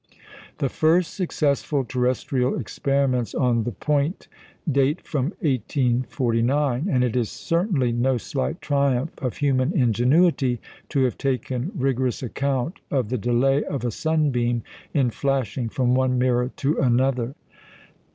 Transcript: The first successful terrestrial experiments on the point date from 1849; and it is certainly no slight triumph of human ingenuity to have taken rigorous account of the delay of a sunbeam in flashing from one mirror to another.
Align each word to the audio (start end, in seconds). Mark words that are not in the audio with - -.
The 0.57 0.67
first 0.67 1.13
successful 1.13 1.85
terrestrial 1.85 2.59
experiments 2.59 3.35
on 3.35 3.65
the 3.65 3.71
point 3.71 4.27
date 4.67 4.99
from 5.05 5.25
1849; 5.41 6.87
and 6.89 7.03
it 7.03 7.15
is 7.15 7.29
certainly 7.29 7.91
no 7.91 8.17
slight 8.17 8.61
triumph 8.61 9.11
of 9.19 9.37
human 9.37 9.71
ingenuity 9.79 10.59
to 10.89 11.03
have 11.03 11.19
taken 11.19 11.71
rigorous 11.75 12.23
account 12.23 12.79
of 12.89 13.09
the 13.09 13.17
delay 13.19 13.63
of 13.63 13.85
a 13.85 13.91
sunbeam 13.91 14.63
in 14.91 15.11
flashing 15.11 15.69
from 15.69 15.93
one 15.93 16.17
mirror 16.17 16.49
to 16.55 16.79
another. 16.79 17.35